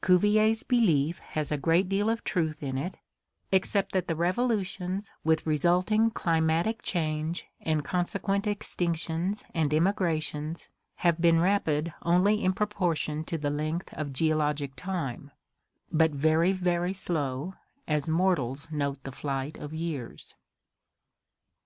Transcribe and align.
Cuvier's 0.00 0.62
belief 0.62 1.18
has 1.18 1.48
6 1.48 1.58
ORGANIC 1.58 1.58
EVOLUTION 1.58 1.58
a 1.58 1.64
great 1.64 1.88
deal 1.90 2.08
of 2.08 2.24
truth 2.24 2.62
in 2.62 2.78
it, 2.78 2.96
except 3.52 3.92
that 3.92 4.08
the 4.08 4.16
"revolutions" 4.16 5.10
with 5.22 5.46
re 5.46 5.58
sulting 5.58 6.10
climatic 6.14 6.80
change 6.80 7.46
and 7.60 7.84
consequent 7.84 8.46
extinctions 8.46 9.44
and 9.52 9.72
immigra 9.72 10.22
tions 10.22 10.70
have 10.94 11.20
been 11.20 11.40
rapid 11.40 11.92
only 12.00 12.42
in 12.42 12.54
proportion 12.54 13.22
to 13.24 13.36
the 13.36 13.50
length 13.50 13.92
of 13.98 14.14
geologic 14.14 14.74
time, 14.76 15.30
but 15.92 16.12
very, 16.12 16.52
very 16.52 16.94
slow 16.94 17.52
as 17.86 18.08
mortals 18.08 18.68
note 18.72 19.02
the 19.04 19.12
flight 19.12 19.58
of 19.58 19.74
years. 19.74 20.34